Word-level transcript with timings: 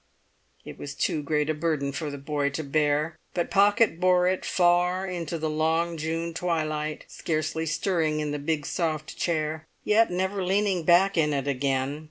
It 0.65 0.79
was 0.79 0.95
too 0.95 1.21
great 1.21 1.47
a 1.47 1.53
burden 1.53 1.91
for 1.91 2.07
a 2.07 2.17
boy 2.17 2.49
to 2.57 2.63
bear; 2.63 3.19
but 3.35 3.51
Pocket 3.51 3.99
bore 3.99 4.27
it 4.27 4.43
far 4.45 5.05
into 5.05 5.37
the 5.37 5.47
long 5.47 5.95
June 5.95 6.33
twilight, 6.33 7.05
scarcely 7.07 7.67
stirring 7.67 8.19
in 8.19 8.31
the 8.31 8.39
big 8.39 8.65
soft 8.65 9.15
chair, 9.15 9.67
yet 9.83 10.09
never 10.09 10.43
leaning 10.43 10.85
back 10.85 11.17
in 11.17 11.33
it 11.33 11.47
again. 11.47 11.99